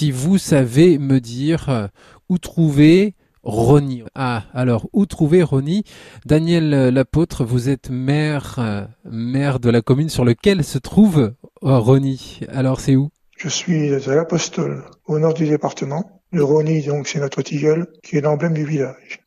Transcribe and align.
si 0.00 0.12
vous 0.12 0.38
savez 0.38 0.96
me 0.96 1.20
dire 1.20 1.68
euh, 1.68 1.86
où 2.30 2.38
trouver 2.38 3.14
Rony. 3.42 4.02
Ah, 4.14 4.44
alors, 4.54 4.88
où 4.94 5.04
trouver 5.04 5.42
Rony? 5.42 5.84
Daniel 6.24 6.72
euh, 6.72 6.90
Lapôtre, 6.90 7.44
vous 7.44 7.68
êtes 7.68 7.90
maire, 7.90 8.54
euh, 8.58 8.86
maire 9.04 9.60
de 9.60 9.68
la 9.68 9.82
commune 9.82 10.08
sur 10.08 10.24
lequel 10.24 10.64
se 10.64 10.78
trouve 10.78 11.34
Rony. 11.60 12.40
Alors, 12.48 12.80
c'est 12.80 12.96
où? 12.96 13.10
Je 13.36 13.50
suis 13.50 13.92
à 13.92 14.14
l'Apostole, 14.14 14.86
au 15.04 15.18
nord 15.18 15.34
du 15.34 15.46
département. 15.46 16.22
Le 16.32 16.44
Rony, 16.44 16.80
donc, 16.80 17.06
c'est 17.06 17.20
notre 17.20 17.42
tilleul, 17.42 17.86
qui 18.02 18.16
est 18.16 18.22
l'emblème 18.22 18.54
du 18.54 18.64
village. 18.64 19.20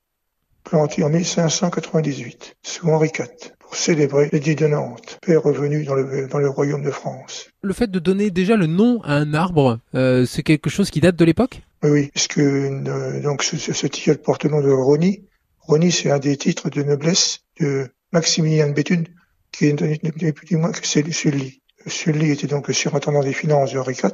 Planté 0.63 1.03
en 1.03 1.09
1598, 1.09 2.55
sous 2.63 2.89
Henri 2.89 3.09
IV 3.09 3.27
célébrer 3.75 4.29
l'édit 4.31 4.55
de 4.55 4.67
Nantes, 4.67 5.19
paix 5.21 5.35
revenu 5.35 5.83
dans 5.83 5.95
le, 5.95 6.27
dans 6.27 6.39
le 6.39 6.49
royaume 6.49 6.83
de 6.83 6.91
France. 6.91 7.47
Le 7.61 7.73
fait 7.73 7.89
de 7.89 7.99
donner 7.99 8.31
déjà 8.31 8.55
le 8.55 8.67
nom 8.67 9.01
à 9.03 9.13
un 9.13 9.33
arbre, 9.33 9.79
euh, 9.95 10.25
c'est 10.25 10.43
quelque 10.43 10.69
chose 10.69 10.89
qui 10.89 11.01
date 11.01 11.15
de 11.15 11.25
l'époque? 11.25 11.61
Oui, 11.83 11.89
oui, 11.89 12.09
puisque 12.13 12.37
euh, 12.39 13.21
donc 13.21 13.43
ce, 13.43 13.57
ce, 13.57 13.87
tilleul 13.87 14.17
porte 14.17 14.43
le 14.43 14.51
nom 14.51 14.61
de 14.61 14.71
Rony. 14.71 15.25
Rony, 15.59 15.91
c'est 15.91 16.11
un 16.11 16.19
des 16.19 16.37
titres 16.37 16.69
de 16.69 16.83
noblesse 16.83 17.39
de 17.59 17.89
Maximilien 18.11 18.67
de 18.67 18.73
Béthune, 18.73 19.07
qui 19.51 19.67
est 19.67 19.81
ni 19.81 20.31
plus 20.31 20.57
moins 20.57 20.71
que 20.71 20.85
c'est 20.85 21.09
Sully. 21.11 21.61
Sully 21.87 22.31
était 22.31 22.47
donc 22.47 22.67
le 22.67 22.73
surintendant 22.73 23.21
des 23.21 23.33
finances 23.33 23.73
de 23.73 23.79
Henri 23.79 23.93
IV, 23.93 24.11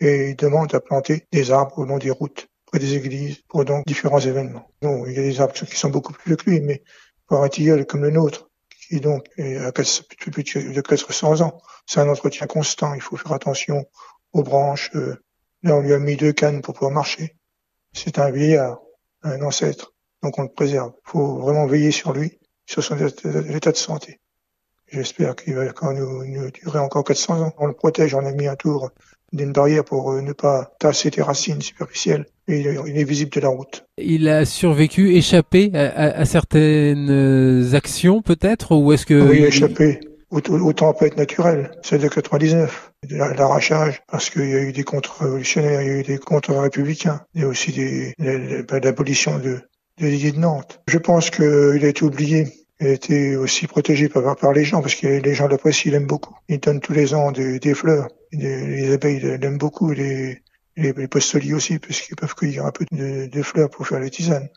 et 0.00 0.30
il 0.30 0.36
demande 0.36 0.74
à 0.74 0.80
planter 0.80 1.26
des 1.32 1.50
arbres 1.50 1.78
au 1.78 1.84
long 1.84 1.98
des 1.98 2.10
routes, 2.10 2.48
près 2.66 2.78
des 2.78 2.94
églises, 2.94 3.38
pour 3.48 3.64
donc 3.64 3.86
différents 3.86 4.20
événements. 4.20 4.70
Non, 4.82 5.06
il 5.06 5.14
y 5.14 5.18
a 5.18 5.22
des 5.22 5.40
arbres 5.40 5.54
qui 5.54 5.76
sont 5.76 5.90
beaucoup 5.90 6.12
plus 6.12 6.30
vieux 6.30 6.36
que 6.36 6.50
lui, 6.50 6.60
mais 6.60 6.82
pour 7.26 7.42
un 7.42 7.48
tilleul 7.48 7.86
comme 7.86 8.02
le 8.02 8.10
nôtre, 8.10 8.50
qui 8.86 9.00
donc 9.00 9.26
à 9.38 9.72
plus 9.72 10.30
de 10.72 10.80
400 10.80 11.40
ans. 11.40 11.58
C'est 11.86 12.00
un 12.00 12.08
entretien 12.08 12.46
constant. 12.46 12.94
Il 12.94 13.00
faut 13.00 13.16
faire 13.16 13.32
attention 13.32 13.86
aux 14.32 14.42
branches. 14.42 14.90
Euh, 14.94 15.16
là, 15.62 15.76
on 15.76 15.80
lui 15.80 15.92
a 15.92 15.98
mis 15.98 16.16
deux 16.16 16.32
cannes 16.32 16.60
pour 16.62 16.74
pouvoir 16.74 16.92
marcher. 16.92 17.36
C'est 17.92 18.18
un 18.18 18.30
vieillard, 18.30 18.78
un 19.22 19.40
ancêtre. 19.42 19.94
Donc 20.22 20.38
on 20.38 20.42
le 20.42 20.48
préserve. 20.48 20.92
Il 21.06 21.10
faut 21.10 21.36
vraiment 21.38 21.66
veiller 21.66 21.90
sur 21.90 22.12
lui, 22.12 22.38
sur 22.66 22.82
son 22.82 22.96
état 22.96 23.72
de 23.72 23.76
santé. 23.76 24.20
J'espère 24.88 25.34
qu'il 25.36 25.54
va 25.54 25.64
nous, 25.92 26.24
nous, 26.24 26.50
durer 26.50 26.78
encore 26.78 27.04
400 27.04 27.42
ans. 27.42 27.52
On 27.58 27.66
le 27.66 27.72
protège. 27.72 28.14
On 28.14 28.24
a 28.24 28.32
mis 28.32 28.46
un 28.46 28.56
tour 28.56 28.90
d'une 29.34 29.52
barrière 29.52 29.84
pour 29.84 30.12
euh, 30.12 30.22
ne 30.22 30.32
pas 30.32 30.72
tasser 30.78 31.10
des 31.10 31.22
racines 31.22 31.60
superficielles. 31.60 32.26
Et 32.46 32.60
il 32.60 32.98
est 32.98 33.04
visible 33.04 33.30
de 33.30 33.40
la 33.40 33.48
route. 33.48 33.86
Il 33.96 34.28
a 34.28 34.44
survécu, 34.44 35.14
échappé 35.14 35.70
à, 35.74 36.18
à, 36.18 36.24
certaines 36.26 37.74
actions 37.74 38.20
peut-être 38.20 38.76
ou 38.76 38.92
est-ce 38.92 39.06
que 39.06 39.14
oui, 39.14 39.38
il 39.38 39.44
a 39.44 39.48
échappé 39.48 40.00
aux, 40.30 40.40
aux 40.40 40.72
tempêtes 40.72 41.16
naturelles, 41.16 41.70
celle 41.82 42.02
de 42.02 42.08
99, 42.08 42.92
l'arrachage, 43.10 44.02
parce 44.10 44.30
qu'il 44.30 44.48
y 44.50 44.54
a 44.54 44.60
eu 44.60 44.72
des 44.72 44.82
contre-révolutionnaires, 44.82 45.82
il 45.82 45.88
y 45.88 45.90
a 45.90 45.98
eu 46.00 46.02
des 46.02 46.18
contre-républicains, 46.18 47.20
il 47.34 47.42
y 47.42 47.44
a 47.44 47.48
aussi 47.48 47.72
des, 47.72 48.14
l'abolition 48.18 49.38
de, 49.38 49.60
de 50.00 50.06
l'idée 50.06 50.32
de 50.32 50.38
Nantes. 50.38 50.80
Je 50.88 50.98
pense 50.98 51.30
qu'il 51.30 51.44
a 51.82 51.88
été 51.88 52.04
oublié 52.04 52.48
il 52.80 52.88
été 52.88 53.36
aussi 53.36 53.66
protégé 53.66 54.08
par, 54.08 54.52
les 54.52 54.64
gens, 54.64 54.80
parce 54.80 54.94
que 54.94 55.06
les 55.06 55.34
gens 55.34 55.48
l'apprécient, 55.48 55.90
ils 55.90 55.92
l'aiment 55.92 56.06
beaucoup. 56.06 56.36
Ils 56.48 56.60
donnent 56.60 56.80
tous 56.80 56.92
les 56.92 57.14
ans 57.14 57.32
des, 57.32 57.58
des 57.58 57.74
fleurs. 57.74 58.08
les 58.32 58.92
abeilles 58.92 59.20
l'aiment 59.20 59.58
beaucoup, 59.58 59.92
les, 59.92 60.42
les, 60.76 60.92
aussi, 61.54 61.78
puisqu'ils 61.78 62.16
peuvent 62.16 62.34
cueillir 62.34 62.66
un 62.66 62.72
peu 62.72 62.84
de, 62.90 63.26
de 63.26 63.42
fleurs 63.42 63.70
pour 63.70 63.86
faire 63.86 64.00
les 64.00 64.10
tisanes. 64.10 64.48